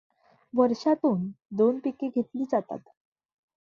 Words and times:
वर्षातून 0.53 1.29
दोन 1.51 1.79
पिके 1.79 2.07
घेतली 2.07 2.43
जातात. 2.43 2.79